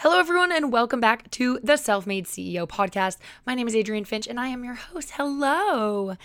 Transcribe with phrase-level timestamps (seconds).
[0.00, 3.16] Hello, everyone, and welcome back to the Self Made CEO podcast.
[3.46, 5.12] My name is Adrienne Finch, and I am your host.
[5.12, 6.16] Hello.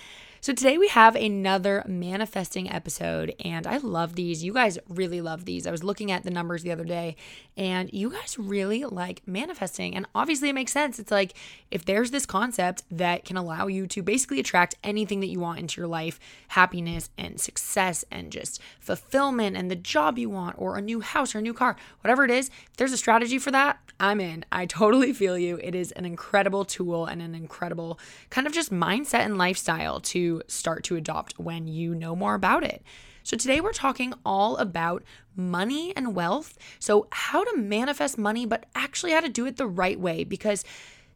[0.43, 4.43] So, today we have another manifesting episode, and I love these.
[4.43, 5.67] You guys really love these.
[5.67, 7.15] I was looking at the numbers the other day,
[7.55, 9.95] and you guys really like manifesting.
[9.95, 10.97] And obviously, it makes sense.
[10.97, 11.35] It's like
[11.69, 15.59] if there's this concept that can allow you to basically attract anything that you want
[15.59, 20.75] into your life happiness and success and just fulfillment and the job you want, or
[20.75, 23.51] a new house or a new car, whatever it is, if there's a strategy for
[23.51, 24.43] that, I'm in.
[24.51, 25.59] I totally feel you.
[25.61, 27.99] It is an incredible tool and an incredible
[28.31, 32.63] kind of just mindset and lifestyle to start to adopt when you know more about
[32.63, 32.83] it.
[33.23, 35.03] So, today we're talking all about
[35.35, 36.57] money and wealth.
[36.79, 40.63] So, how to manifest money, but actually how to do it the right way because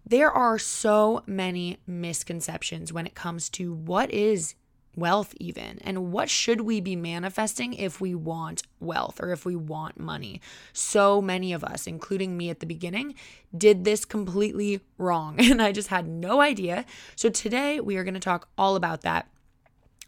[0.05, 4.53] there are so many misconceptions when it comes to what is
[4.95, 9.55] wealth, even, and what should we be manifesting if we want wealth or if we
[9.55, 10.41] want money.
[10.73, 13.15] So many of us, including me at the beginning,
[13.55, 16.85] did this completely wrong, and I just had no idea.
[17.15, 19.29] So today we are going to talk all about that.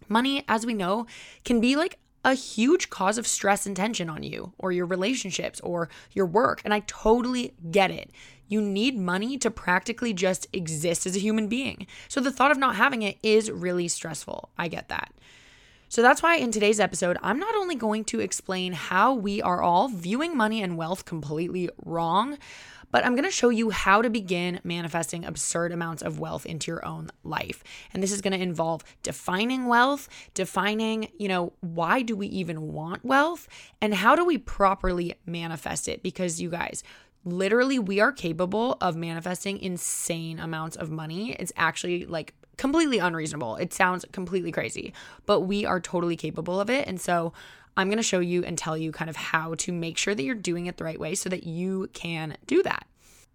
[0.07, 1.05] Money, as we know,
[1.43, 5.61] can be like a huge cause of stress and tension on you or your relationships
[5.61, 6.61] or your work.
[6.65, 8.11] And I totally get it.
[8.47, 11.87] You need money to practically just exist as a human being.
[12.07, 14.49] So the thought of not having it is really stressful.
[14.57, 15.11] I get that.
[15.89, 19.61] So that's why in today's episode, I'm not only going to explain how we are
[19.61, 22.37] all viewing money and wealth completely wrong,
[22.91, 26.71] but I'm going to show you how to begin manifesting absurd amounts of wealth into
[26.71, 27.63] your own life.
[27.93, 32.73] And this is going to involve defining wealth, defining, you know, why do we even
[32.73, 33.47] want wealth
[33.81, 36.03] and how do we properly manifest it?
[36.03, 36.83] Because you guys,
[37.27, 41.33] literally we are capable of manifesting insane amounts of money.
[41.33, 43.57] It's actually like completely unreasonable.
[43.57, 44.93] It sounds completely crazy,
[45.25, 46.87] but we are totally capable of it.
[46.87, 47.33] And so
[47.75, 50.23] I'm going to show you and tell you kind of how to make sure that
[50.23, 52.87] you're doing it the right way so that you can do that.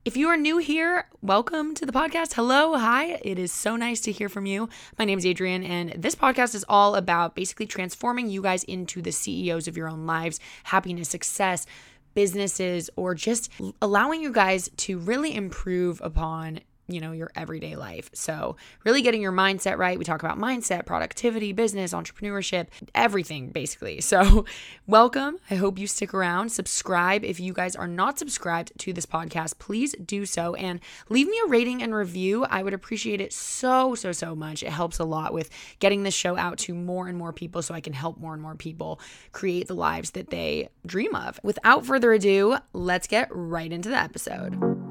[0.05, 2.33] If you are new here, welcome to the podcast.
[2.33, 3.21] Hello, hi.
[3.23, 4.69] It is so nice to hear from you.
[4.99, 9.01] My name is Adrienne, and this podcast is all about basically transforming you guys into
[9.01, 11.67] the CEOs of your own lives, happiness, success,
[12.15, 13.51] businesses, or just
[13.81, 18.11] allowing you guys to really improve upon you know, your everyday life.
[18.13, 19.99] So, really getting your mindset right.
[19.99, 24.01] We talk about mindset, productivity, business, entrepreneurship, everything basically.
[24.13, 24.45] So,
[24.87, 25.39] welcome.
[25.51, 26.51] I hope you stick around.
[26.51, 31.29] Subscribe if you guys are not subscribed to this podcast, please do so and leave
[31.29, 32.45] me a rating and review.
[32.45, 34.63] I would appreciate it so, so, so much.
[34.63, 35.49] It helps a lot with
[35.79, 38.43] getting this show out to more and more people so I can help more and
[38.43, 39.01] more people
[39.33, 41.41] create the lives that they dream of.
[41.43, 44.82] Without further ado, let's get right into the episode.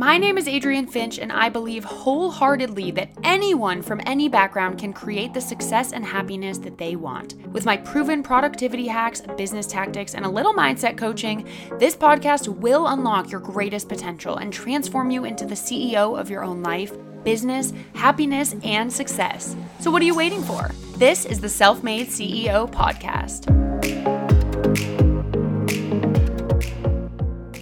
[0.00, 4.94] My name is Adrienne Finch, and I believe wholeheartedly that anyone from any background can
[4.94, 7.34] create the success and happiness that they want.
[7.48, 11.46] With my proven productivity hacks, business tactics, and a little mindset coaching,
[11.78, 16.44] this podcast will unlock your greatest potential and transform you into the CEO of your
[16.44, 19.54] own life, business, happiness, and success.
[19.80, 20.70] So, what are you waiting for?
[20.96, 23.50] This is the Self Made CEO podcast.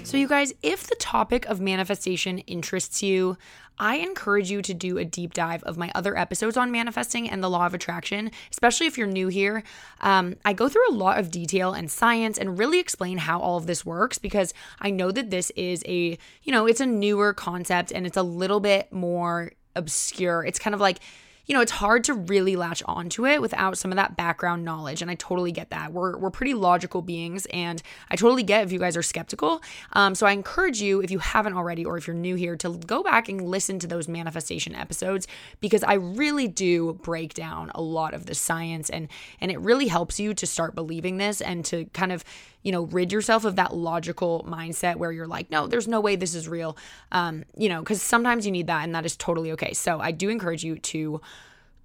[0.08, 3.36] So, you guys, if the topic of manifestation interests you,
[3.78, 7.44] I encourage you to do a deep dive of my other episodes on manifesting and
[7.44, 9.62] the law of attraction, especially if you're new here.
[10.00, 13.58] Um, I go through a lot of detail and science and really explain how all
[13.58, 17.34] of this works because I know that this is a, you know, it's a newer
[17.34, 20.42] concept and it's a little bit more obscure.
[20.42, 21.00] It's kind of like,
[21.48, 25.00] you know, it's hard to really latch onto it without some of that background knowledge.
[25.00, 25.94] And I totally get that.
[25.94, 29.62] We're, we're pretty logical beings, and I totally get if you guys are skeptical.
[29.94, 32.76] Um, so I encourage you, if you haven't already, or if you're new here, to
[32.86, 35.26] go back and listen to those manifestation episodes
[35.60, 39.08] because I really do break down a lot of the science and
[39.40, 42.24] and it really helps you to start believing this and to kind of
[42.62, 46.16] you know, rid yourself of that logical mindset where you're like, no, there's no way
[46.16, 46.76] this is real.
[47.12, 49.72] Um, you know, because sometimes you need that and that is totally okay.
[49.72, 51.20] So I do encourage you to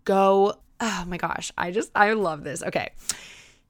[0.04, 0.56] go.
[0.80, 2.64] Oh my gosh, I just, I love this.
[2.64, 2.92] Okay.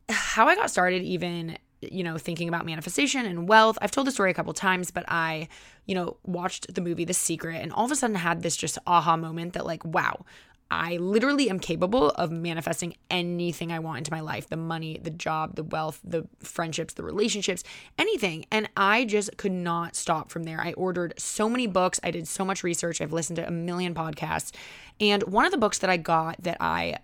[0.09, 1.57] How I got started, even
[1.91, 3.77] you know, thinking about manifestation and wealth.
[3.81, 5.47] I've told the story a couple times, but I,
[5.85, 8.77] you know, watched the movie The Secret and all of a sudden had this just
[8.87, 10.25] aha moment that, like, wow,
[10.73, 15.11] I literally am capable of manifesting anything I want into my life the money, the
[15.11, 17.63] job, the wealth, the friendships, the relationships,
[17.99, 18.45] anything.
[18.51, 20.59] And I just could not stop from there.
[20.59, 23.93] I ordered so many books, I did so much research, I've listened to a million
[23.93, 24.51] podcasts.
[24.99, 26.97] And one of the books that I got that I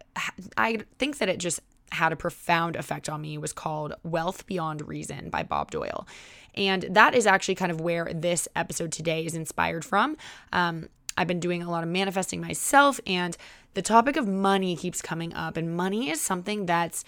[0.58, 1.60] I think that it just
[1.92, 6.08] had a profound effect on me was called Wealth Beyond Reason by Bob Doyle.
[6.56, 10.18] And that is actually kind of where this episode today is inspired from.
[10.52, 10.90] Um,
[11.20, 13.36] I've been doing a lot of manifesting myself, and
[13.74, 15.58] the topic of money keeps coming up.
[15.58, 17.04] And money is something that's,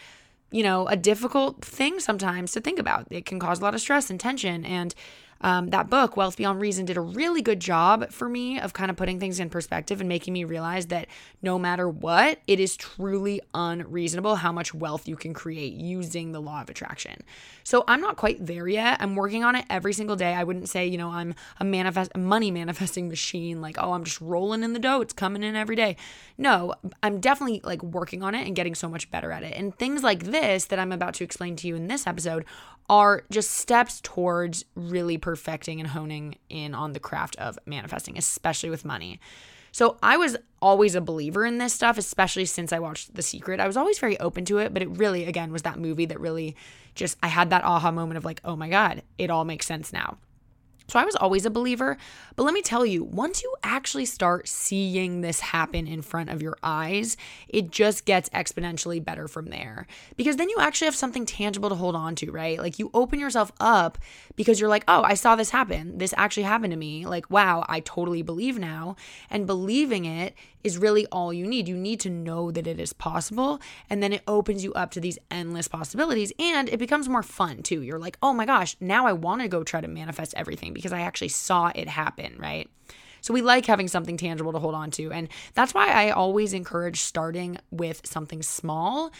[0.52, 3.08] you know, a difficult thing sometimes to think about.
[3.10, 4.66] It can cause a lot of stress and tension.
[4.66, 4.94] And
[5.42, 8.90] um, that book, Wealth Beyond Reason, did a really good job for me of kind
[8.90, 11.08] of putting things in perspective and making me realize that
[11.42, 16.42] no matter what, it is truly unreasonable how much wealth you can create using the
[16.42, 17.24] law of attraction.
[17.64, 18.98] So I'm not quite there yet.
[19.02, 20.34] I'm working on it every single day.
[20.34, 24.22] I wouldn't say, you know, I'm a manifest money manifesting machine, like, oh, I'm just
[24.22, 25.96] rolling in the dough, it's coming in every day.
[26.38, 29.56] No, I'm definitely like working on it and getting so much better at it.
[29.56, 32.46] And things like this that I'm about to explain to you in this episode
[32.90, 38.70] are just steps towards really perfecting and honing in on the craft of manifesting, especially
[38.70, 39.18] with money.
[39.72, 43.62] So I was always a believer in this stuff, especially since I watched The Secret.
[43.62, 46.20] I was always very open to it, but it really, again, was that movie that
[46.20, 46.58] really
[46.96, 49.94] just, I had that aha moment of like, oh my God, it all makes sense
[49.94, 50.18] now.
[50.92, 51.96] So I was always a believer.
[52.36, 56.42] But let me tell you, once you actually start seeing this happen in front of
[56.42, 57.16] your eyes,
[57.48, 59.88] it just gets exponentially better from there.
[60.18, 62.60] Because then you actually have something tangible to hold on to, right?
[62.60, 64.00] Like you open yourself up
[64.36, 65.98] because you're like, oh, I saw this happen.
[65.98, 67.06] This actually happened to me.
[67.06, 68.98] Like, wow, I totally believe now.
[69.30, 71.68] And believing it is really all you need.
[71.68, 73.62] You need to know that it is possible.
[73.90, 77.64] And then it opens you up to these endless possibilities and it becomes more fun
[77.64, 77.82] too.
[77.82, 80.94] You're like, oh my gosh, now I want to go try to manifest everything because
[80.94, 82.70] I actually saw it happen, right?
[83.22, 85.12] So we like having something tangible to hold on to.
[85.12, 89.12] And that's why I always encourage starting with something small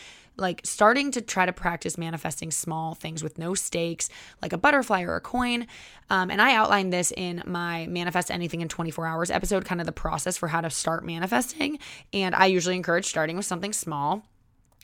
[0.42, 4.10] like starting to try to practice manifesting small things with no stakes,
[4.42, 5.68] like a butterfly or a coin.
[6.10, 9.86] Um, and I outlined this in my Manifest Anything in 24 Hours episode, kind of
[9.86, 11.80] the process for how to start manifesting.
[12.12, 14.24] And I usually encourage starting with something small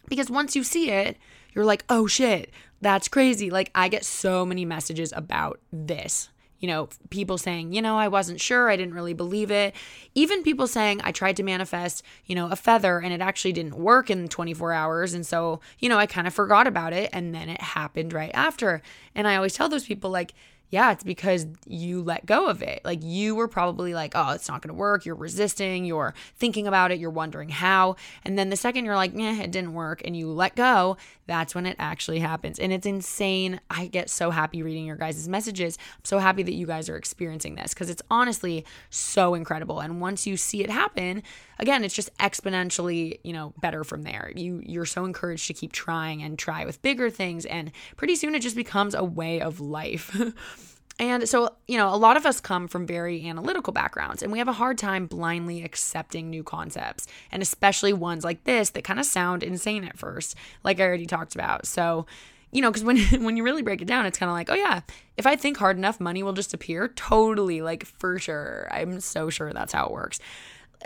[0.08, 1.18] because once you see it,
[1.54, 2.52] you're like, oh shit,
[2.82, 3.50] that's crazy.
[3.50, 8.08] Like, I get so many messages about this you know, people saying, you know, I
[8.08, 9.76] wasn't sure, I didn't really believe it.
[10.16, 13.76] Even people saying, I tried to manifest, you know, a feather and it actually didn't
[13.76, 15.14] work in 24 hours.
[15.14, 18.32] And so, you know, I kind of forgot about it and then it happened right
[18.34, 18.82] after.
[19.14, 20.34] And I always tell those people, like,
[20.70, 22.82] yeah, it's because you let go of it.
[22.84, 25.06] Like you were probably like, oh, it's not going to work.
[25.06, 27.96] You're resisting, you're thinking about it, you're wondering how.
[28.26, 31.56] And then the second you're like, yeah, it didn't work, and you let go, that's
[31.56, 32.60] when it actually happens.
[32.60, 33.62] And it's insane.
[33.70, 35.78] I get so happy reading your guys' messages.
[35.98, 39.80] I'm so happy that you guys are experiencing this because it's honestly so incredible.
[39.80, 41.24] And once you see it happen,
[41.60, 44.32] again, it's just exponentially, you know, better from there.
[44.36, 48.36] You you're so encouraged to keep trying and try with bigger things and pretty soon
[48.36, 50.16] it just becomes a way of life.
[51.00, 54.40] And so, you know, a lot of us come from very analytical backgrounds and we
[54.40, 59.00] have a hard time blindly accepting new concepts, and especially ones like this that kind
[59.00, 61.68] of sound insane at first, like I already talked about.
[61.68, 62.08] So,
[62.52, 64.56] you know, because when when you really break it down, it's kind of like, oh
[64.56, 64.82] yeah,
[65.18, 66.88] if I think hard enough, money will just appear.
[66.88, 68.68] Totally, like for sure.
[68.72, 70.20] I'm so sure that's how it works.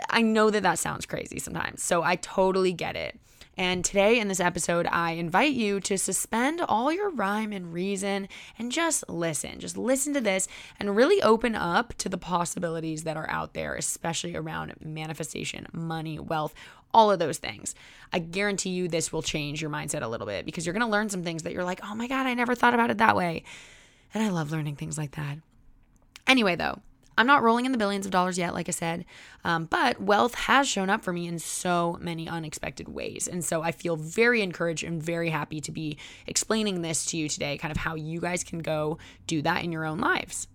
[0.08, 1.82] I know that that sounds crazy sometimes.
[1.82, 3.18] So I totally get it.
[3.56, 8.28] And today in this episode, I invite you to suspend all your rhyme and reason
[8.58, 9.60] and just listen.
[9.60, 10.48] Just listen to this
[10.80, 16.18] and really open up to the possibilities that are out there, especially around manifestation, money,
[16.18, 16.54] wealth,
[16.94, 17.74] all of those things.
[18.10, 20.92] I guarantee you this will change your mindset a little bit because you're going to
[20.92, 23.16] learn some things that you're like, oh my God, I never thought about it that
[23.16, 23.44] way.
[24.14, 25.38] And I love learning things like that.
[26.26, 26.80] Anyway, though,
[27.16, 29.04] I'm not rolling in the billions of dollars yet, like I said,
[29.44, 33.28] um, but wealth has shown up for me in so many unexpected ways.
[33.28, 37.28] And so I feel very encouraged and very happy to be explaining this to you
[37.28, 40.48] today, kind of how you guys can go do that in your own lives.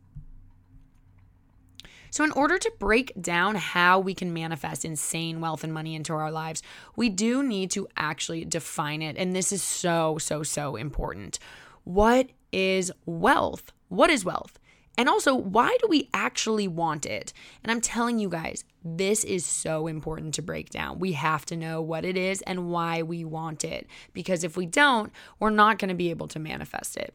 [2.09, 6.13] So, in order to break down how we can manifest insane wealth and money into
[6.13, 6.63] our lives,
[6.95, 9.17] we do need to actually define it.
[9.17, 11.37] And this is so, so, so important.
[11.83, 13.71] What is wealth?
[13.89, 14.57] What is wealth?
[14.97, 17.31] And also, why do we actually want it?
[17.63, 20.97] And I'm telling you guys, this is so important to break down.
[20.97, 23.87] We have to know what it is and why we want it.
[24.13, 27.13] Because if we don't, we're not going to be able to manifest it.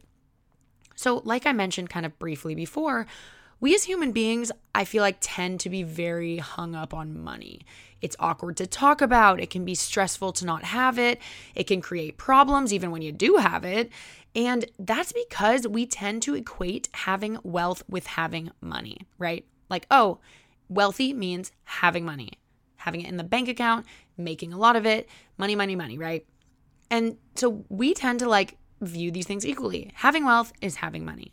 [0.95, 3.05] So, like I mentioned kind of briefly before,
[3.59, 7.61] we as human beings, I feel like, tend to be very hung up on money.
[8.01, 9.39] It's awkward to talk about.
[9.39, 11.21] It can be stressful to not have it.
[11.55, 13.89] It can create problems even when you do have it.
[14.35, 19.45] And that's because we tend to equate having wealth with having money, right?
[19.69, 20.19] Like, oh,
[20.69, 22.31] wealthy means having money,
[22.77, 23.85] having it in the bank account,
[24.17, 26.25] making a lot of it, money, money, money, right?
[26.89, 29.91] And so we tend to like view these things equally.
[29.95, 31.31] Having wealth is having money.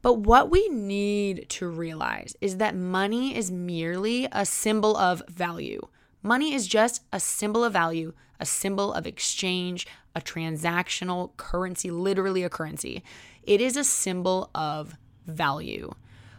[0.00, 5.88] But what we need to realize is that money is merely a symbol of value.
[6.22, 12.42] Money is just a symbol of value, a symbol of exchange, a transactional currency, literally
[12.42, 13.02] a currency.
[13.42, 15.92] It is a symbol of value.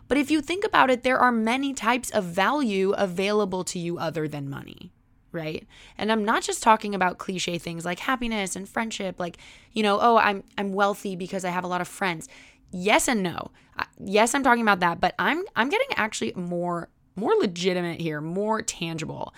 [0.08, 4.00] But if you think about it, there are many types of value available to you
[4.00, 4.92] other than money,
[5.32, 5.68] right?
[5.98, 9.38] And I'm not just talking about cliche things like happiness and friendship, like,
[9.72, 12.28] you know, oh, I'm I'm wealthy because I have a lot of friends.
[12.72, 13.52] yes and no.
[14.00, 18.62] Yes, I'm talking about that, but I'm I'm getting actually more more legitimate here, more
[18.62, 19.34] tangible.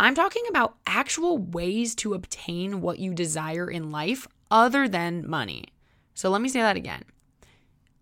[0.00, 5.64] I'm talking about actual ways to obtain what you desire in life other than money.
[6.14, 7.02] So let me say that again.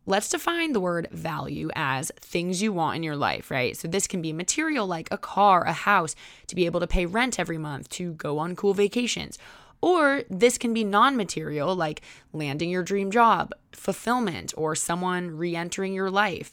[0.05, 3.77] Let's define the word value as things you want in your life, right?
[3.77, 6.15] So this can be material like a car, a house,
[6.47, 9.39] to be able to pay rent every month, to go on cool vacations.
[9.81, 15.57] Or this can be non material like landing your dream job, fulfillment, or someone re
[15.57, 16.53] entering your life.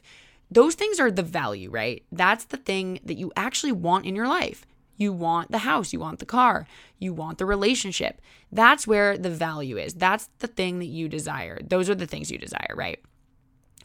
[0.50, 2.03] Those things are the value, right?
[2.12, 4.65] That's the thing that you actually want in your life.
[4.95, 6.67] You want the house, you want the car,
[7.00, 8.21] you want the relationship.
[8.51, 9.93] That's where the value is.
[9.95, 11.59] That's the thing that you desire.
[11.63, 13.00] Those are the things you desire, right?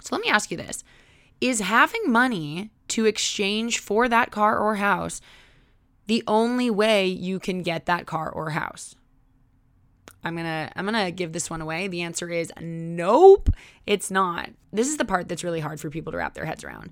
[0.00, 0.84] So let me ask you this
[1.40, 5.20] Is having money to exchange for that car or house
[6.06, 8.94] the only way you can get that car or house?
[10.24, 11.88] I'm going to I'm going to give this one away.
[11.88, 13.50] The answer is nope,
[13.86, 14.50] it's not.
[14.72, 16.90] This is the part that's really hard for people to wrap their heads around.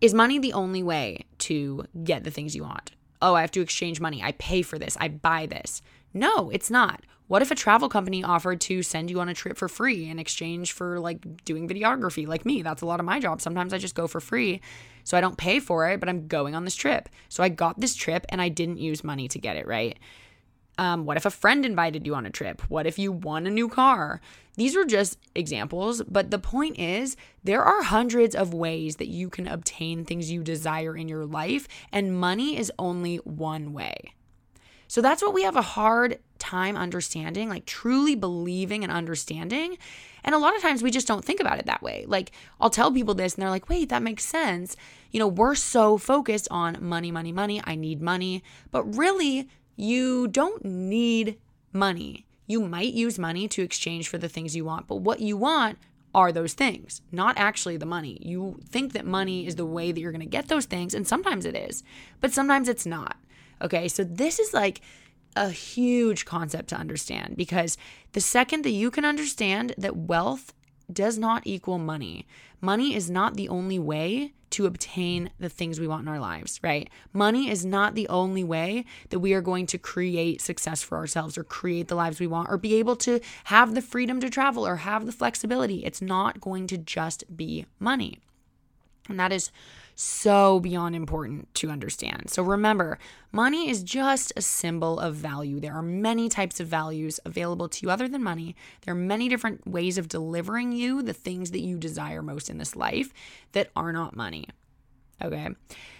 [0.00, 2.92] Is money the only way to get the things you want?
[3.22, 4.22] Oh, I have to exchange money.
[4.22, 4.96] I pay for this.
[5.00, 5.82] I buy this.
[6.12, 7.02] No, it's not.
[7.28, 10.18] What if a travel company offered to send you on a trip for free in
[10.18, 12.62] exchange for like doing videography like me?
[12.62, 13.40] That's a lot of my job.
[13.40, 14.60] Sometimes I just go for free.
[15.04, 17.08] So I don't pay for it, but I'm going on this trip.
[17.28, 19.96] So I got this trip and I didn't use money to get it, right?
[20.80, 22.62] Um, what if a friend invited you on a trip?
[22.70, 24.18] What if you won a new car?
[24.56, 29.28] These are just examples, but the point is there are hundreds of ways that you
[29.28, 34.14] can obtain things you desire in your life, and money is only one way.
[34.88, 39.76] So that's what we have a hard time understanding, like truly believing and understanding.
[40.24, 42.06] And a lot of times we just don't think about it that way.
[42.08, 44.76] Like I'll tell people this and they're like, wait, that makes sense.
[45.12, 47.60] You know, we're so focused on money, money, money.
[47.64, 48.42] I need money.
[48.72, 49.48] But really,
[49.80, 51.38] you don't need
[51.72, 52.26] money.
[52.46, 55.78] You might use money to exchange for the things you want, but what you want
[56.14, 58.18] are those things, not actually the money.
[58.20, 61.06] You think that money is the way that you're going to get those things, and
[61.06, 61.82] sometimes it is,
[62.20, 63.16] but sometimes it's not.
[63.62, 64.80] Okay, so this is like
[65.36, 67.78] a huge concept to understand because
[68.12, 70.52] the second that you can understand that wealth
[70.92, 72.26] does not equal money,
[72.60, 76.58] money is not the only way to obtain the things we want in our lives,
[76.62, 76.90] right?
[77.12, 81.38] Money is not the only way that we are going to create success for ourselves
[81.38, 84.66] or create the lives we want or be able to have the freedom to travel
[84.66, 85.84] or have the flexibility.
[85.84, 88.18] It's not going to just be money.
[89.08, 89.50] And that is
[90.00, 92.30] so beyond important to understand.
[92.30, 92.98] So remember,
[93.32, 95.60] money is just a symbol of value.
[95.60, 98.56] There are many types of values available to you other than money.
[98.80, 102.56] There are many different ways of delivering you the things that you desire most in
[102.56, 103.12] this life
[103.52, 104.48] that are not money.
[105.20, 105.50] Okay.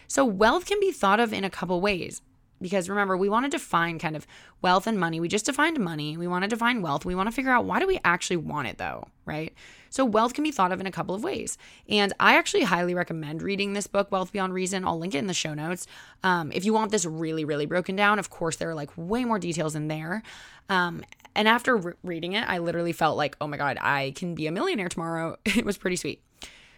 [0.08, 2.22] So wealth can be thought of in a couple ways
[2.60, 4.26] because remember we want to define kind of
[4.62, 5.20] wealth and money.
[5.20, 6.16] We just defined money.
[6.16, 7.04] We want to define wealth.
[7.04, 9.54] We want to figure out why do we actually want it though right?
[9.90, 11.56] So wealth can be thought of in a couple of ways.
[11.88, 14.84] And i actually highly recommend reading this book wealth beyond reason.
[14.84, 15.86] I'll link it in the show notes.
[16.24, 19.24] Um, if you want this really really broken down of course there are like way
[19.24, 20.22] more details in there.
[20.68, 24.34] Um, and after re- reading it i literally felt like oh my god i can
[24.34, 25.36] be a millionaire tomorrow.
[25.46, 26.22] It was pretty sweet.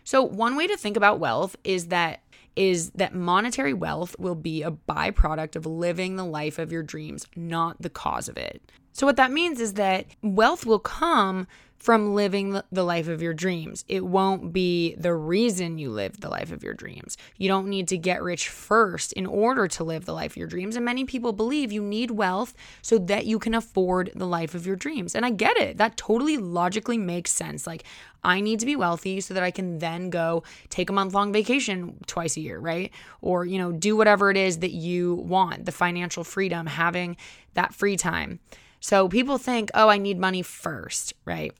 [0.04, 2.22] So one way to think about wealth is that
[2.56, 7.26] is that monetary wealth will be a byproduct of living the life of your dreams,
[7.36, 8.62] not the cause of it.
[8.92, 11.46] So, what that means is that wealth will come
[11.82, 13.84] from living the life of your dreams.
[13.88, 17.16] It won't be the reason you live the life of your dreams.
[17.38, 20.46] You don't need to get rich first in order to live the life of your
[20.46, 20.76] dreams.
[20.76, 24.64] And many people believe you need wealth so that you can afford the life of
[24.64, 25.16] your dreams.
[25.16, 25.78] And I get it.
[25.78, 27.66] That totally logically makes sense.
[27.66, 27.82] Like,
[28.24, 31.32] I need to be wealthy so that I can then go take a month long
[31.32, 32.92] vacation twice a year, right?
[33.20, 37.16] Or, you know, do whatever it is that you want, the financial freedom, having
[37.54, 38.38] that free time.
[38.80, 41.52] So people think, oh, I need money first, right?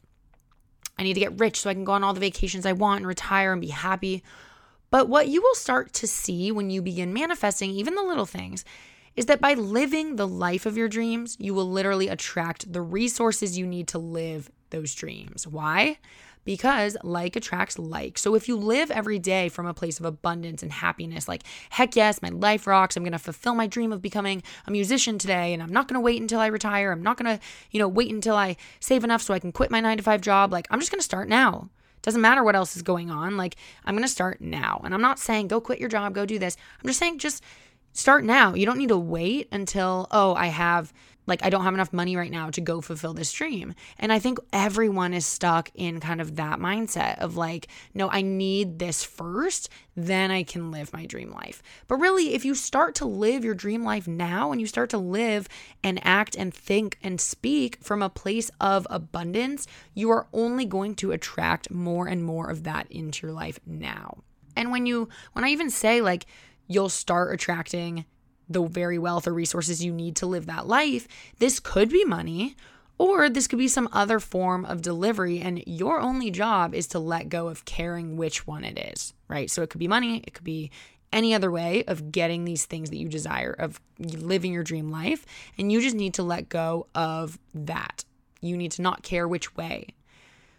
[0.98, 2.98] I need to get rich so I can go on all the vacations I want
[2.98, 4.22] and retire and be happy.
[4.90, 8.64] But what you will start to see when you begin manifesting even the little things
[9.16, 13.58] is that by living the life of your dreams, you will literally attract the resources
[13.58, 15.46] you need to live those dreams.
[15.46, 15.98] Why?
[16.44, 18.18] Because like attracts like.
[18.18, 21.96] So if you live every day from a place of abundance and happiness, like, heck
[21.96, 22.96] yes, my life rocks.
[22.96, 25.52] I'm going to fulfill my dream of becoming a musician today.
[25.52, 26.92] And I'm not going to wait until I retire.
[26.92, 29.70] I'm not going to, you know, wait until I save enough so I can quit
[29.70, 30.52] my nine to five job.
[30.52, 31.70] Like, I'm just going to start now.
[32.02, 33.36] Doesn't matter what else is going on.
[33.36, 34.80] Like, I'm going to start now.
[34.84, 36.56] And I'm not saying go quit your job, go do this.
[36.80, 37.44] I'm just saying just
[37.92, 38.54] start now.
[38.54, 40.92] You don't need to wait until, oh, I have
[41.26, 43.74] like I don't have enough money right now to go fulfill this dream.
[43.98, 48.22] And I think everyone is stuck in kind of that mindset of like, no, I
[48.22, 51.62] need this first, then I can live my dream life.
[51.88, 54.98] But really, if you start to live your dream life now and you start to
[54.98, 55.48] live
[55.84, 60.94] and act and think and speak from a place of abundance, you are only going
[60.96, 64.18] to attract more and more of that into your life now.
[64.56, 66.26] And when you when I even say like
[66.66, 68.04] you'll start attracting
[68.48, 71.08] the very wealth or resources you need to live that life,
[71.38, 72.56] this could be money
[72.98, 75.40] or this could be some other form of delivery.
[75.40, 79.50] And your only job is to let go of caring which one it is, right?
[79.50, 80.70] So it could be money, it could be
[81.12, 85.26] any other way of getting these things that you desire, of living your dream life.
[85.58, 88.04] And you just need to let go of that.
[88.40, 89.88] You need to not care which way.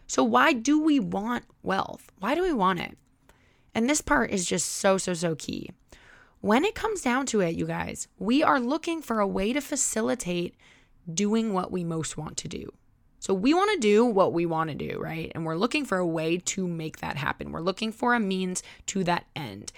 [0.08, 2.12] So, why do we want wealth?
[2.20, 2.98] Why do we want it?
[3.74, 5.72] And this part is just so, so, so key.
[6.44, 9.62] When it comes down to it, you guys, we are looking for a way to
[9.62, 10.58] facilitate
[11.10, 12.74] doing what we most want to do.
[13.22, 15.32] So we want to do what we want to do, right?
[15.34, 17.54] And we're looking for a way to make that happen.
[17.54, 19.72] We're looking for a means to that end.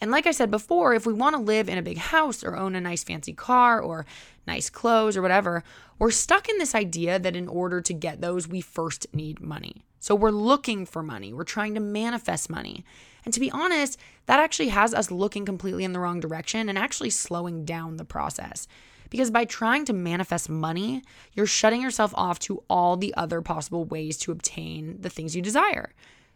[0.00, 2.54] And like I said before, if we want to live in a big house or
[2.56, 4.06] own a nice fancy car or
[4.46, 5.62] nice clothes or whatever,
[5.98, 9.84] we're stuck in this idea that in order to get those, we first need money.
[10.00, 12.84] So we're looking for money, we're trying to manifest money.
[13.24, 16.76] And to be honest, that actually has us looking completely in the wrong direction and
[16.76, 18.66] actually slowing down the process.
[19.10, 21.02] Because by trying to manifest money,
[21.34, 25.42] you're shutting yourself off to all the other possible ways to obtain the things you
[25.42, 25.92] desire.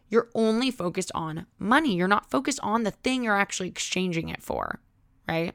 [0.09, 1.95] You're only focused on money.
[1.95, 4.79] You're not focused on the thing you're actually exchanging it for,
[5.27, 5.53] right?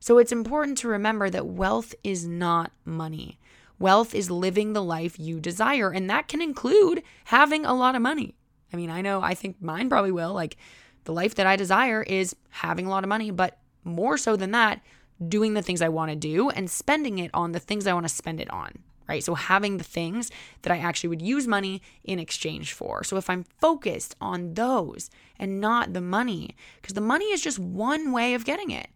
[0.00, 3.38] So it's important to remember that wealth is not money.
[3.78, 8.02] Wealth is living the life you desire, and that can include having a lot of
[8.02, 8.34] money.
[8.72, 10.32] I mean, I know I think mine probably will.
[10.32, 10.56] Like
[11.04, 14.50] the life that I desire is having a lot of money, but more so than
[14.52, 14.82] that,
[15.26, 18.06] doing the things I want to do and spending it on the things I want
[18.06, 18.70] to spend it on.
[19.08, 19.24] Right.
[19.24, 23.02] So having the things that I actually would use money in exchange for.
[23.02, 27.58] So if I'm focused on those and not the money, because the money is just
[27.58, 28.88] one way of getting it.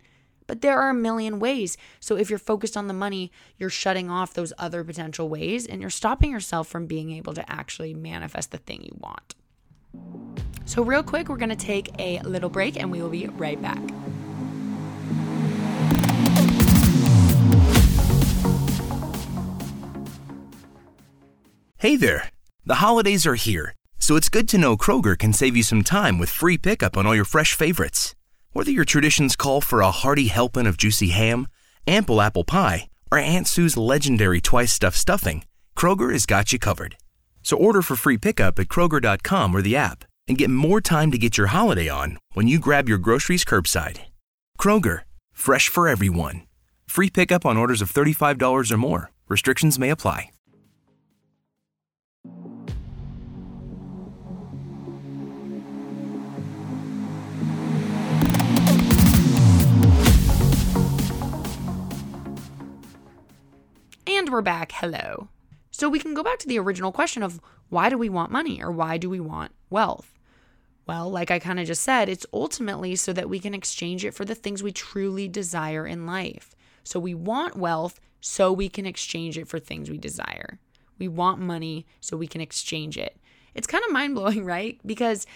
[0.46, 1.76] But there are a million ways.
[2.00, 5.80] So if you're focused on the money, you're shutting off those other potential ways and
[5.80, 9.34] you're stopping yourself from being able to actually manifest the thing you want.
[10.64, 13.60] So, real quick, we're going to take a little break and we will be right
[13.60, 13.78] back.
[21.76, 22.28] Hey there!
[22.64, 26.16] The holidays are here, so it's good to know Kroger can save you some time
[26.16, 28.14] with free pickup on all your fresh favorites.
[28.52, 31.48] Whether your traditions call for a hearty helping of juicy ham,
[31.86, 36.96] ample apple pie, or Aunt Sue's legendary twice stuffed stuffing, Kroger has got you covered.
[37.42, 41.18] So order for free pickup at Kroger.com or the app and get more time to
[41.18, 44.00] get your holiday on when you grab your groceries curbside.
[44.60, 45.00] Kroger,
[45.32, 46.42] fresh for everyone.
[46.86, 49.10] Free pickup on orders of $35 or more.
[49.28, 50.28] Restrictions may apply.
[64.14, 64.72] And we're back.
[64.72, 65.28] Hello.
[65.70, 68.62] So we can go back to the original question of why do we want money
[68.62, 70.18] or why do we want wealth?
[70.86, 74.12] Well, like I kind of just said, it's ultimately so that we can exchange it
[74.12, 76.54] for the things we truly desire in life.
[76.84, 80.58] So we want wealth so we can exchange it for things we desire.
[80.98, 83.16] We want money so we can exchange it.
[83.54, 84.78] It's kind of mind blowing, right?
[84.84, 85.26] Because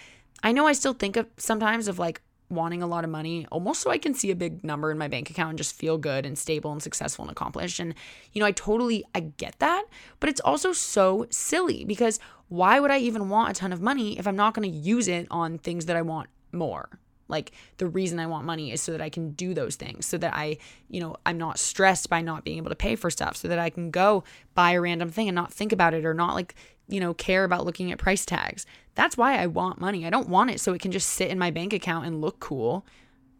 [0.43, 3.81] I know I still think of sometimes of like, wanting a lot of money almost
[3.81, 6.25] so I can see a big number in my bank account and just feel good
[6.25, 7.79] and stable and successful and accomplished.
[7.79, 7.93] And,
[8.31, 9.85] you know, I totally, I get that,
[10.19, 14.17] but it's also so silly because why would I even want a ton of money
[14.17, 16.99] if I'm not going to use it on things that I want more?
[17.27, 20.17] Like the reason I want money is so that I can do those things, so
[20.17, 20.57] that I,
[20.89, 23.59] you know, I'm not stressed by not being able to pay for stuff, so that
[23.59, 26.55] I can go buy a random thing and not think about it or not like
[26.87, 28.65] you know, care about looking at price tags.
[28.95, 30.05] That's why I want money.
[30.05, 32.39] I don't want it so it can just sit in my bank account and look
[32.39, 32.85] cool.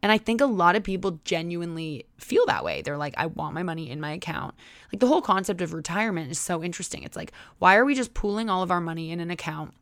[0.04, 2.82] And I think a lot of people genuinely feel that way.
[2.82, 4.54] They're like, I want my money in my account.
[4.92, 7.04] Like the whole concept of retirement is so interesting.
[7.04, 9.74] It's like, why are we just pooling all of our money in an account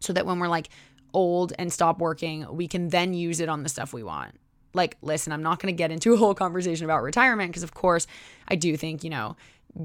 [0.00, 0.68] so that when we're like
[1.12, 4.34] old and stop working, we can then use it on the stuff we want?
[4.74, 7.74] Like, listen, I'm not going to get into a whole conversation about retirement because, of
[7.74, 8.06] course,
[8.46, 9.36] I do think, you know,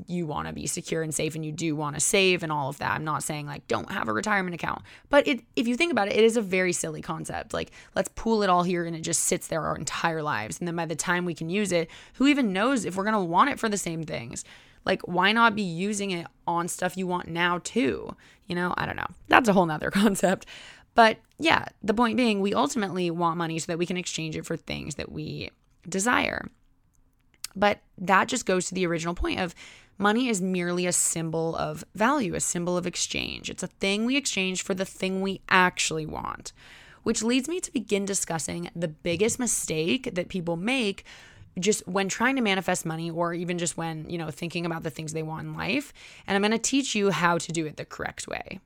[0.08, 2.70] you want to be secure and safe and you do want to save and all
[2.70, 2.92] of that.
[2.92, 4.82] I'm not saying like don't have a retirement account.
[5.10, 7.54] But it if you think about it, it is a very silly concept.
[7.54, 10.60] Like let's pool it all here and it just sits there our entire lives.
[10.60, 13.14] And then by the time we can use it, who even knows if we're going
[13.14, 14.44] to want it for the same things?
[14.86, 18.16] Like why not be using it on stuff you want now too?
[18.48, 19.08] You know, I don't know.
[19.28, 20.46] That's a whole nother concept.
[20.95, 24.45] But yeah, the point being we ultimately want money so that we can exchange it
[24.45, 25.49] for things that we
[25.88, 26.49] desire.
[27.56, 29.53] But that just goes to the original point of
[29.97, 33.49] money is merely a symbol of value, a symbol of exchange.
[33.49, 36.51] It's a thing we exchange for the thing we actually want,
[37.03, 41.06] which leads me to begin discussing the biggest mistake that people make
[41.60, 44.89] just when trying to manifest money or even just when, you know, thinking about the
[44.89, 45.93] things they want in life.
[46.25, 48.60] And I'm going to teach you how to do it the correct way.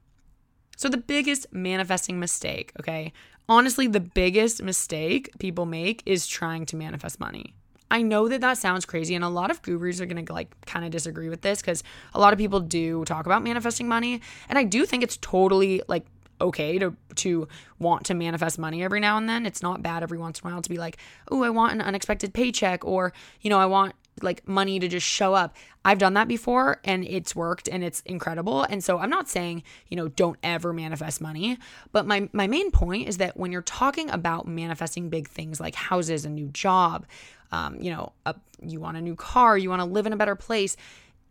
[0.78, 3.12] So, the biggest manifesting mistake, okay?
[3.50, 7.56] Honestly, the biggest mistake people make is trying to manifest money.
[7.90, 10.86] I know that that sounds crazy, and a lot of gurus are gonna like kind
[10.86, 14.60] of disagree with this because a lot of people do talk about manifesting money, and
[14.60, 16.06] I do think it's totally like
[16.40, 17.48] okay to to
[17.80, 19.48] want to manifest money every now and then.
[19.48, 20.98] It's not bad every once in a while to be like,
[21.32, 25.06] "Oh, I want an unexpected paycheck," or you know, I want like money to just
[25.06, 25.56] show up.
[25.86, 28.64] I've done that before and it's worked and it's incredible.
[28.64, 31.58] And so I'm not saying, you know, don't ever manifest money,
[31.92, 35.76] but my my main point is that when you're talking about manifesting big things like
[35.76, 37.06] houses, a new job,
[37.52, 40.18] um, you know, a, you want a new car, you want to live in a
[40.18, 40.76] better place,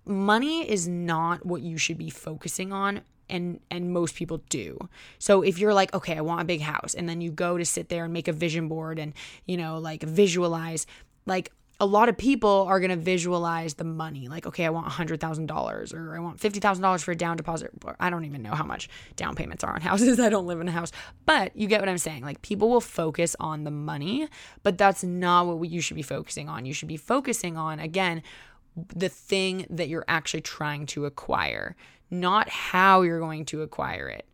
[0.06, 4.88] money is not what you should be focusing on and and most people do.
[5.18, 7.64] So if you're like, okay, I want a big house and then you go to
[7.64, 9.12] sit there and make a vision board and,
[9.46, 10.86] you know, like visualize
[11.26, 14.86] like a lot of people are going to visualize the money like okay i want
[14.86, 18.88] $100000 or i want $50000 for a down deposit i don't even know how much
[19.16, 20.18] down payments are on houses.
[20.18, 20.92] I don't live in a house.
[21.26, 22.22] But you get what i'm saying.
[22.22, 24.28] Like people will focus on the money
[24.62, 26.64] but that's not what you should be focusing on.
[26.66, 28.22] You should be focusing on again
[28.76, 31.76] the thing that you're actually trying to acquire
[32.10, 34.26] not how you're going to acquire it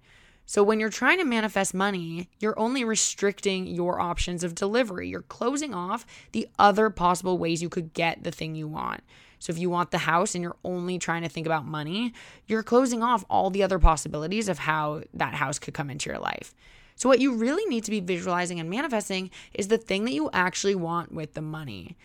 [0.53, 5.09] so when you're trying to manifest money, you're only restricting your options of delivery.
[5.09, 9.03] You're closing off the other possible ways you could get the thing you want.
[9.39, 12.13] So if you want the house and you're only trying to think about money,
[12.47, 16.19] you're closing off all the other possibilities of how that house could come into your
[16.19, 16.55] life.
[16.97, 20.29] So what you really need to be visualizing and manifesting is the thing that you
[20.35, 21.97] actually want with the money.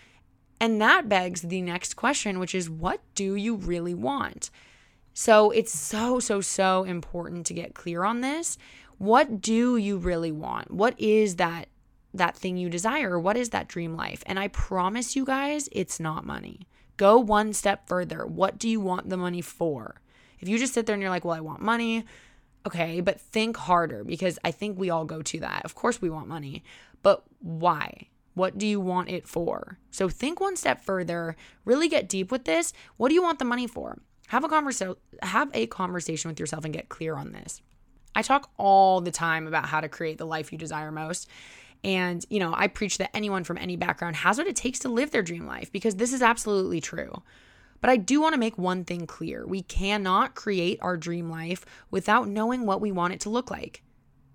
[0.62, 4.52] And that begs the next question, which is what do you really want?
[5.20, 8.56] So it's so, so, so important to get clear on this.
[9.00, 10.70] What do you really want?
[10.70, 11.70] What is that
[12.14, 13.20] that thing you desire?
[13.20, 14.22] What is that dream life?
[14.28, 16.68] And I promise you guys, it's not money.
[16.98, 18.28] Go one step further.
[18.28, 20.02] What do you want the money for?
[20.40, 22.06] If you just sit there and you're like, well, I want money,
[22.68, 25.66] okay, but think harder because I think we all go to that.
[25.66, 26.64] Of course, we want money,
[27.02, 28.10] but why?
[28.36, 29.80] What do you want it for?
[29.90, 32.72] So think one step further, really get deep with this.
[32.98, 33.98] What do you want the money for?
[34.28, 37.62] Have a conversation have a conversation with yourself and get clear on this.
[38.16, 41.30] I talk all the time about how to create the life you desire most.
[41.84, 44.90] And, you know, I preach that anyone from any background has what it takes to
[44.90, 47.22] live their dream life because this is absolutely true.
[47.80, 51.64] But I do want to make one thing clear we cannot create our dream life
[51.92, 53.84] without knowing what we want it to look like.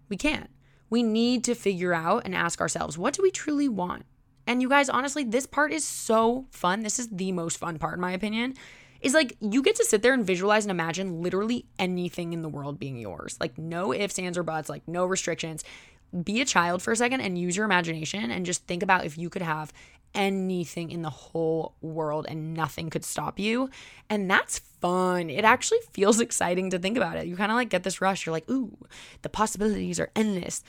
[0.09, 0.51] We can't.
[0.89, 4.05] We need to figure out and ask ourselves, what do we truly want?
[4.47, 6.83] And you guys, honestly, this part is so fun.
[6.83, 8.55] This is the most fun part, in my opinion,
[9.03, 12.49] is like you get to sit there and visualize and imagine literally anything in the
[12.49, 13.37] world being yours.
[13.41, 15.65] Like no ifs, ands, or buts, like no restrictions.
[16.25, 19.19] Be a child for a second and use your imagination and just think about if
[19.19, 19.73] you could have
[20.15, 23.71] anything in the whole world and nothing could stop you.
[24.11, 25.31] And that's fun.
[25.31, 27.27] It actually feels exciting to think about it.
[27.27, 28.27] You kind of like get this rush.
[28.27, 28.77] You're like, ooh,
[29.23, 30.63] the possibilities are endless.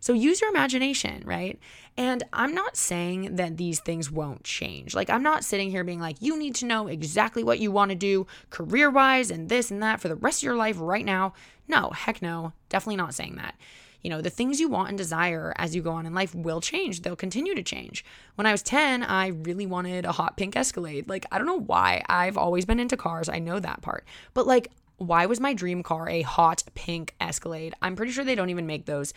[0.00, 1.58] So use your imagination, right?
[1.96, 4.94] And I'm not saying that these things won't change.
[4.94, 7.90] Like, I'm not sitting here being like, you need to know exactly what you want
[7.90, 11.04] to do career wise and this and that for the rest of your life right
[11.04, 11.34] now.
[11.68, 12.52] No, heck no.
[12.68, 13.54] Definitely not saying that.
[14.02, 16.62] You know, the things you want and desire as you go on in life will
[16.62, 17.02] change.
[17.02, 18.02] They'll continue to change.
[18.36, 21.08] When I was 10, I really wanted a hot pink Escalade.
[21.08, 22.02] Like, I don't know why.
[22.08, 23.28] I've always been into cars.
[23.28, 24.06] I know that part.
[24.32, 27.74] But, like, why was my dream car a hot pink Escalade?
[27.82, 29.12] I'm pretty sure they don't even make those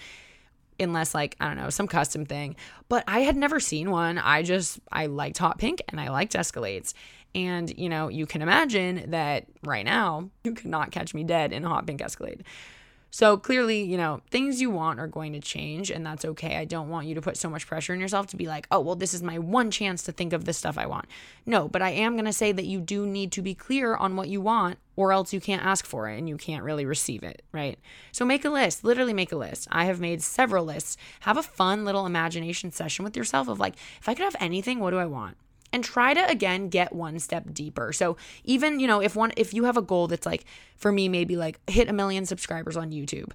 [0.84, 2.56] unless like I don't know some custom thing.
[2.90, 4.18] But I had never seen one.
[4.18, 6.94] I just I liked hot pink and I liked Escalades.
[7.36, 11.52] And you know you can imagine that right now you could not catch me dead
[11.52, 12.44] in a hot pink Escalade.
[13.14, 16.58] So clearly, you know, things you want are going to change, and that's okay.
[16.58, 18.80] I don't want you to put so much pressure on yourself to be like, oh,
[18.80, 21.06] well, this is my one chance to think of the stuff I want.
[21.46, 24.16] No, but I am going to say that you do need to be clear on
[24.16, 27.22] what you want, or else you can't ask for it and you can't really receive
[27.22, 27.78] it, right?
[28.12, 29.68] So make a list, literally make a list.
[29.70, 30.98] I have made several lists.
[31.20, 34.80] Have a fun little imagination session with yourself of like, if I could have anything,
[34.80, 35.38] what do I want?
[35.74, 37.92] And try to again get one step deeper.
[37.92, 40.46] So even, you know, if one if you have a goal that's like
[40.78, 43.32] for me maybe like hit a million subscribers on YouTube,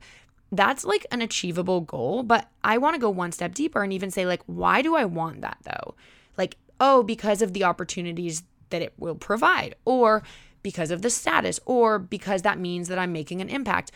[0.52, 4.10] that's like an achievable goal, but I want to go one step deeper and even
[4.10, 5.94] say like why do I want that though?
[6.38, 10.22] Like, oh, because of the opportunities that it will provide or
[10.62, 13.90] because of the status or because that means that I'm making an impact.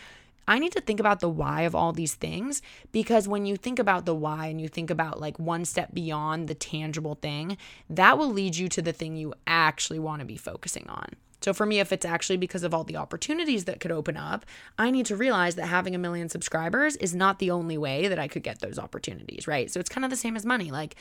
[0.47, 3.79] I need to think about the why of all these things because when you think
[3.79, 7.57] about the why and you think about like one step beyond the tangible thing,
[7.89, 11.07] that will lead you to the thing you actually want to be focusing on.
[11.41, 14.47] So for me, if it's actually because of all the opportunities that could open up,
[14.79, 18.19] I need to realize that having a million subscribers is not the only way that
[18.19, 19.71] I could get those opportunities, right?
[19.71, 20.71] So it's kind of the same as money.
[20.71, 20.95] Like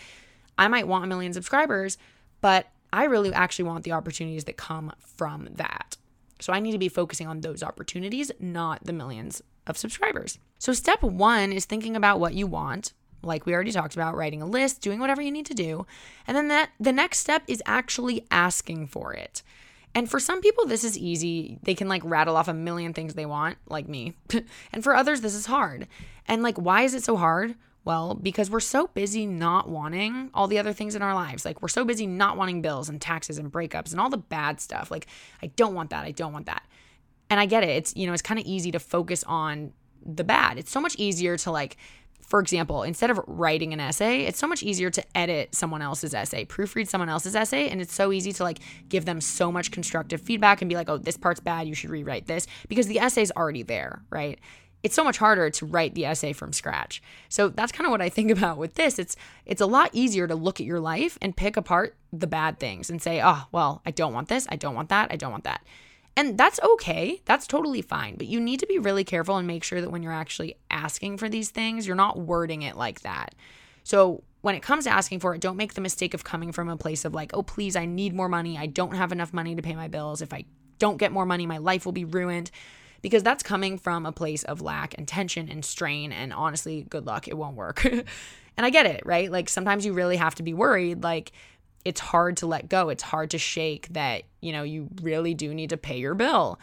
[0.58, 1.98] I might want a million subscribers,
[2.42, 5.98] but I really actually want the opportunities that come from that.
[6.42, 10.40] So I need to be focusing on those opportunities, not the millions of subscribers.
[10.60, 12.94] So step one is thinking about what you want.
[13.24, 15.86] Like we already talked about, writing a list, doing whatever you need to do.
[16.26, 19.44] And then that the next step is actually asking for it.
[19.94, 21.60] And for some people, this is easy.
[21.64, 24.14] They can like rattle off a million things they want, like me.
[24.74, 25.88] and for others, this is hard.
[26.28, 27.56] And like, why is it so hard?
[27.84, 31.46] Well, because we're so busy not wanting all the other things in our lives.
[31.46, 34.62] Like, we're so busy not wanting bills and taxes and breakups and all the bad
[34.62, 34.91] stuff.
[34.91, 35.08] Like,
[35.41, 36.06] I don't want that.
[36.06, 36.63] I don't want that.
[37.30, 37.70] And I get it.
[37.70, 39.74] It's, you know, it's kind of easy to focus on
[40.06, 40.60] the bad.
[40.60, 41.78] It's so much easier to, like,
[42.32, 46.13] for example, instead of writing an essay, it's so much easier to edit someone else's
[46.13, 49.70] essay, proofread someone else's essay, and it's so easy to like give them so much
[49.70, 53.00] constructive feedback and be like, "Oh, this part's bad, you should rewrite this," because the
[53.00, 54.39] essay's already there, right?
[54.84, 57.02] It's so much harder to write the essay from scratch.
[57.30, 59.00] So that's kind of what I think about with this.
[59.00, 59.15] It's
[59.46, 62.89] it's a lot easier to look at your life and pick apart the bad things
[62.89, 64.48] and say, "Oh, well, I don't want this.
[64.50, 65.12] I don't want that.
[65.12, 65.62] I don't want that."
[66.17, 67.22] And that's okay.
[67.26, 68.15] That's totally fine.
[68.15, 71.17] But you need to be really careful and make sure that when you're actually asking
[71.17, 73.34] for these things, you're not wording it like that.
[73.84, 76.67] So when it comes to asking for it, don't make the mistake of coming from
[76.67, 78.58] a place of like, oh, please, I need more money.
[78.58, 80.22] I don't have enough money to pay my bills.
[80.22, 80.46] If I
[80.80, 82.52] don't get more money, my life will be ruined
[83.02, 86.12] because that's coming from a place of lack and tension and strain.
[86.12, 87.84] And honestly, good luck, it won't work.
[87.86, 88.06] and
[88.58, 89.32] I get it, right?
[89.32, 91.04] Like sometimes you really have to be worried.
[91.04, 91.32] Like
[91.84, 95.54] it's hard to let go, it's hard to shake that, you know, you really do
[95.54, 96.60] need to pay your bill.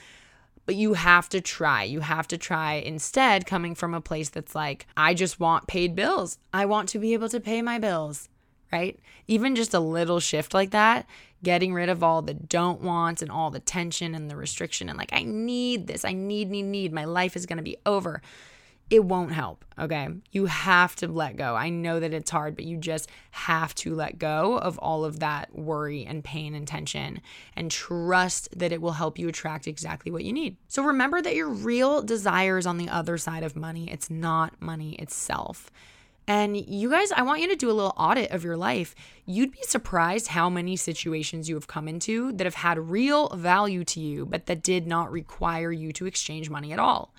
[0.65, 1.85] But you have to try.
[1.85, 5.97] You have to try instead coming from a place that's like, I just want paid
[5.97, 6.39] bills.
[6.53, 8.29] I want to be able to pay my bills
[8.73, 8.99] right?
[9.27, 11.07] Even just a little shift like that,
[11.43, 14.99] getting rid of all the don't wants and all the tension and the restriction and
[14.99, 18.23] like, I need this, I need, need, need, my life is gonna be over.
[18.91, 20.09] It won't help, okay?
[20.33, 21.55] You have to let go.
[21.55, 25.21] I know that it's hard, but you just have to let go of all of
[25.21, 27.21] that worry and pain and tension
[27.55, 30.57] and trust that it will help you attract exactly what you need.
[30.69, 33.91] So remember that your real desire is on the other side of money.
[33.91, 35.71] It's not money itself.
[36.29, 38.95] And you guys, I want you to do a little audit of your life.
[39.25, 43.83] You'd be surprised how many situations you have come into that have had real value
[43.85, 47.15] to you, but that did not require you to exchange money at all,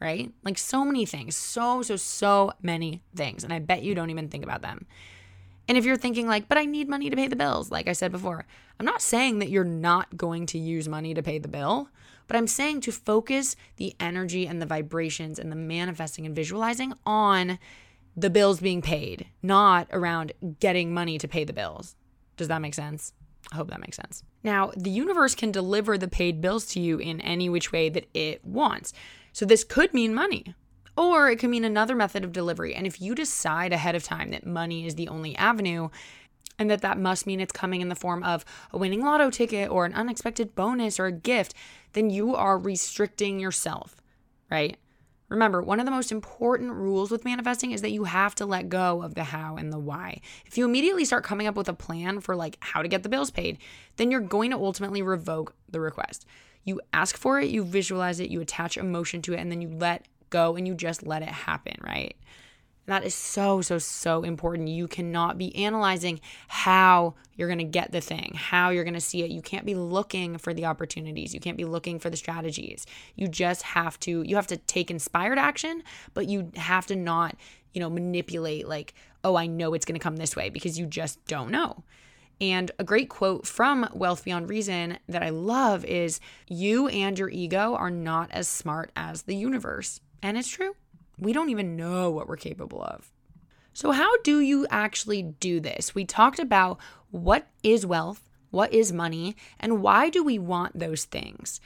[0.00, 0.32] right?
[0.42, 3.44] Like so many things, so, so, so many things.
[3.44, 4.86] And I bet you don't even think about them.
[5.68, 7.92] And if you're thinking, like, but I need money to pay the bills, like I
[7.92, 8.46] said before,
[8.80, 11.90] I'm not saying that you're not going to use money to pay the bill,
[12.26, 16.94] but I'm saying to focus the energy and the vibrations and the manifesting and visualizing
[17.04, 17.58] on
[18.16, 21.96] the bills being paid, not around getting money to pay the bills.
[22.36, 23.12] Does that make sense?
[23.52, 24.22] I hope that makes sense.
[24.42, 28.08] Now, the universe can deliver the paid bills to you in any which way that
[28.14, 28.92] it wants.
[29.32, 30.54] So, this could mean money,
[30.96, 32.74] or it could mean another method of delivery.
[32.74, 35.88] And if you decide ahead of time that money is the only avenue,
[36.58, 39.70] and that that must mean it's coming in the form of a winning lotto ticket
[39.70, 41.54] or an unexpected bonus or a gift,
[41.94, 43.96] then you are restricting yourself,
[44.50, 44.76] right?
[45.34, 48.68] Remember, one of the most important rules with manifesting is that you have to let
[48.68, 50.20] go of the how and the why.
[50.46, 53.08] If you immediately start coming up with a plan for like how to get the
[53.08, 53.58] bills paid,
[53.96, 56.24] then you're going to ultimately revoke the request.
[56.62, 59.70] You ask for it, you visualize it, you attach emotion to it, and then you
[59.70, 62.16] let go and you just let it happen, right?
[62.86, 64.68] That is so, so, so important.
[64.68, 69.00] You cannot be analyzing how you're going to get the thing, how you're going to
[69.00, 69.30] see it.
[69.30, 71.32] You can't be looking for the opportunities.
[71.32, 72.86] You can't be looking for the strategies.
[73.16, 77.36] You just have to, you have to take inspired action, but you have to not,
[77.72, 78.94] you know, manipulate like,
[79.24, 81.84] oh, I know it's going to come this way because you just don't know.
[82.40, 87.30] And a great quote from Wealth Beyond Reason that I love is You and your
[87.30, 90.00] ego are not as smart as the universe.
[90.22, 90.74] And it's true.
[91.18, 93.10] We don't even know what we're capable of.
[93.72, 95.94] So, how do you actually do this?
[95.94, 96.78] We talked about
[97.10, 101.60] what is wealth, what is money, and why do we want those things?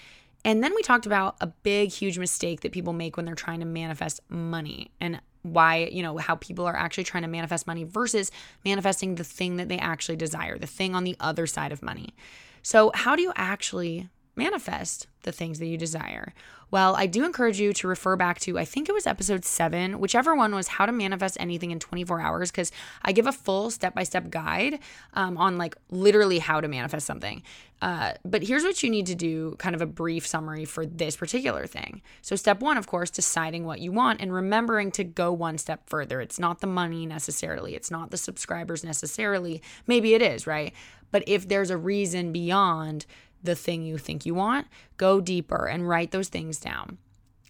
[0.44, 3.60] And then we talked about a big, huge mistake that people make when they're trying
[3.60, 7.84] to manifest money and why, you know, how people are actually trying to manifest money
[7.84, 8.30] versus
[8.64, 12.14] manifesting the thing that they actually desire, the thing on the other side of money.
[12.62, 16.32] So, how do you actually manifest the things that you desire?
[16.70, 20.00] Well, I do encourage you to refer back to, I think it was episode seven,
[20.00, 22.70] whichever one was how to manifest anything in 24 hours, because
[23.02, 24.78] I give a full step by step guide
[25.14, 27.42] um, on like literally how to manifest something.
[27.80, 31.16] Uh, but here's what you need to do kind of a brief summary for this
[31.16, 32.02] particular thing.
[32.22, 35.88] So, step one, of course, deciding what you want and remembering to go one step
[35.88, 36.20] further.
[36.20, 39.62] It's not the money necessarily, it's not the subscribers necessarily.
[39.86, 40.74] Maybe it is, right?
[41.10, 43.06] But if there's a reason beyond
[43.42, 46.98] the thing you think you want, go deeper and write those things down.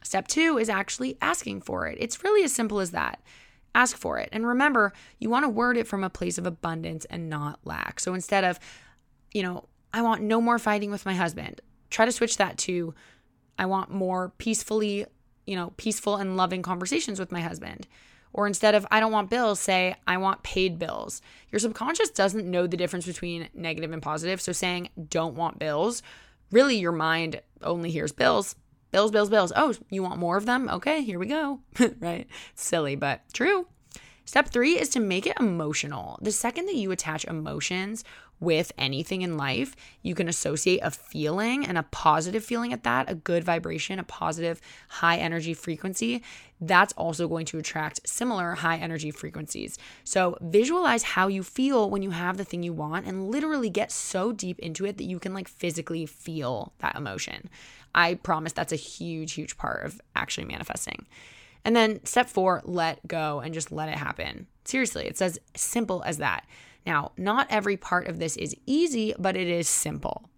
[0.02, 1.98] Step two is actually asking for it.
[2.00, 3.20] It's really as simple as that.
[3.74, 4.28] Ask for it.
[4.32, 8.00] And remember, you want to word it from a place of abundance and not lack.
[8.00, 8.58] So instead of,
[9.32, 12.94] you know, I want no more fighting with my husband, try to switch that to,
[13.58, 15.06] I want more peacefully,
[15.46, 17.86] you know, peaceful and loving conversations with my husband.
[18.32, 21.22] Or instead of I don't want bills, say I want paid bills.
[21.50, 24.40] Your subconscious doesn't know the difference between negative and positive.
[24.40, 26.02] So saying don't want bills,
[26.50, 28.54] really your mind only hears bills.
[28.90, 29.52] Bills, bills, bills.
[29.54, 30.68] Oh, you want more of them?
[30.70, 31.60] Okay, here we go.
[32.00, 32.26] right?
[32.54, 33.66] Silly, but true.
[34.24, 36.18] Step three is to make it emotional.
[36.20, 38.04] The second that you attach emotions
[38.40, 43.10] with anything in life, you can associate a feeling and a positive feeling at that,
[43.10, 46.22] a good vibration, a positive high energy frequency.
[46.60, 49.78] That's also going to attract similar high energy frequencies.
[50.04, 53.92] So visualize how you feel when you have the thing you want and literally get
[53.92, 57.48] so deep into it that you can like physically feel that emotion.
[57.94, 61.06] I promise that's a huge, huge part of actually manifesting.
[61.64, 64.46] And then step four, let go and just let it happen.
[64.64, 66.46] Seriously, it's as simple as that.
[66.86, 70.28] Now, not every part of this is easy, but it is simple.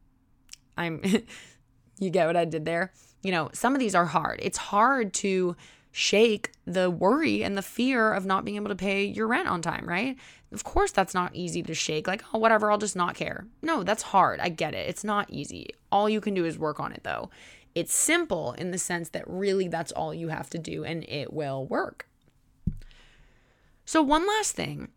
[0.77, 1.03] I'm,
[1.99, 2.93] you get what I did there?
[3.23, 4.41] You know, some of these are hard.
[4.43, 5.57] It's hard to
[5.93, 9.61] shake the worry and the fear of not being able to pay your rent on
[9.61, 10.17] time, right?
[10.53, 12.07] Of course, that's not easy to shake.
[12.07, 13.47] Like, oh, whatever, I'll just not care.
[13.63, 14.41] No, that's hard.
[14.41, 14.89] I get it.
[14.89, 15.71] It's not easy.
[15.93, 17.31] All you can do is work on it, though.
[17.75, 21.33] It's simple in the sense that really that's all you have to do and it
[21.33, 22.09] will work.
[23.85, 24.89] So, one last thing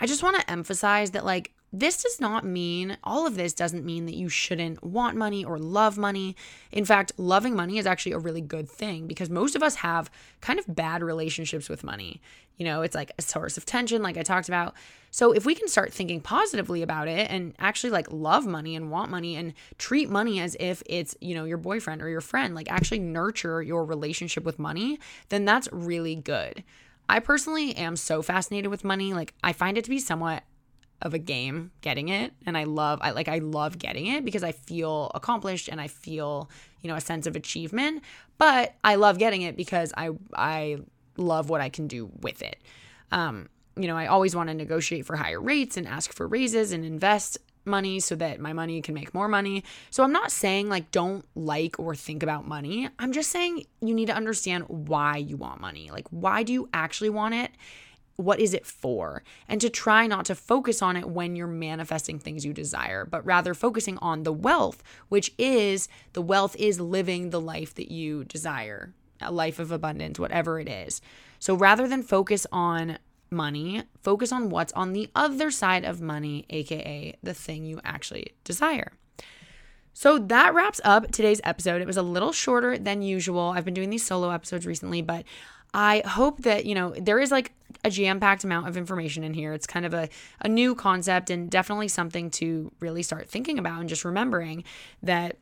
[0.00, 3.84] I just want to emphasize that, like, this does not mean, all of this doesn't
[3.84, 6.36] mean that you shouldn't want money or love money.
[6.70, 10.08] In fact, loving money is actually a really good thing because most of us have
[10.40, 12.20] kind of bad relationships with money.
[12.58, 14.74] You know, it's like a source of tension, like I talked about.
[15.10, 18.92] So if we can start thinking positively about it and actually like love money and
[18.92, 22.54] want money and treat money as if it's, you know, your boyfriend or your friend,
[22.54, 26.62] like actually nurture your relationship with money, then that's really good.
[27.08, 29.14] I personally am so fascinated with money.
[29.14, 30.42] Like I find it to be somewhat
[31.02, 34.42] of a game getting it and I love I like I love getting it because
[34.42, 36.48] I feel accomplished and I feel,
[36.80, 38.02] you know, a sense of achievement,
[38.38, 40.78] but I love getting it because I I
[41.16, 42.56] love what I can do with it.
[43.12, 46.72] Um, you know, I always want to negotiate for higher rates and ask for raises
[46.72, 49.64] and invest money so that my money can make more money.
[49.90, 52.88] So I'm not saying like don't like or think about money.
[52.98, 55.90] I'm just saying you need to understand why you want money.
[55.90, 57.50] Like why do you actually want it?
[58.16, 59.24] What is it for?
[59.48, 63.26] And to try not to focus on it when you're manifesting things you desire, but
[63.26, 68.24] rather focusing on the wealth, which is the wealth is living the life that you
[68.24, 71.00] desire, a life of abundance, whatever it is.
[71.40, 72.98] So rather than focus on
[73.34, 78.28] money, focus on what's on the other side of money, aka the thing you actually
[78.44, 78.92] desire.
[79.92, 81.80] So that wraps up today's episode.
[81.80, 83.52] It was a little shorter than usual.
[83.54, 85.24] I've been doing these solo episodes recently, but
[85.72, 87.52] I hope that, you know, there is like
[87.84, 89.52] a jam packed amount of information in here.
[89.52, 90.08] It's kind of a,
[90.40, 94.64] a new concept and definitely something to really start thinking about and just remembering
[95.02, 95.36] that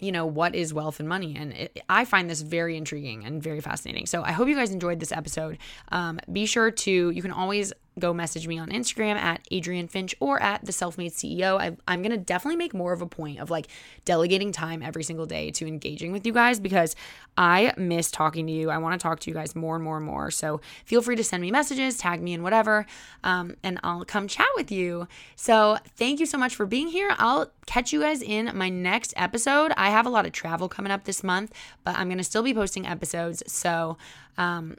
[0.00, 1.36] you know, what is wealth and money?
[1.36, 4.06] And it, I find this very intriguing and very fascinating.
[4.06, 5.58] So I hope you guys enjoyed this episode.
[5.90, 10.14] Um, be sure to, you can always go message me on Instagram at Adrienne Finch
[10.20, 11.60] or at the Self Made CEO.
[11.60, 13.68] I, I'm going to definitely make more of a point of like
[14.04, 16.96] delegating time every single day to engaging with you guys because
[17.36, 18.70] I miss talking to you.
[18.70, 20.30] I want to talk to you guys more and more and more.
[20.30, 22.86] So feel free to send me messages, tag me in whatever,
[23.22, 25.06] um, and I'll come chat with you.
[25.36, 27.14] So thank you so much for being here.
[27.18, 29.72] I'll catch you guys in my next episode.
[29.76, 31.52] I have a lot of travel coming up this month,
[31.84, 33.42] but I'm going to still be posting episodes.
[33.46, 33.96] So,
[34.36, 34.76] um,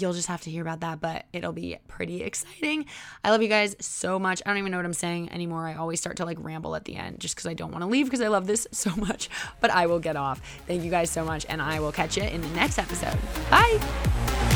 [0.00, 2.86] you'll just have to hear about that, but it'll be pretty exciting.
[3.24, 4.42] I love you guys so much.
[4.44, 5.66] I don't even know what I'm saying anymore.
[5.66, 7.88] I always start to like ramble at the end just because I don't want to
[7.88, 9.28] leave because I love this so much,
[9.60, 10.40] but I will get off.
[10.66, 13.18] Thank you guys so much, and I will catch you in the next episode.
[13.50, 14.55] Bye.